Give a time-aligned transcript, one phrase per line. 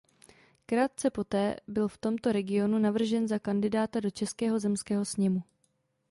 [0.65, 5.43] Krátce poté byl v tomto regionu navržen za kandidáta do Českého zemského sněmu.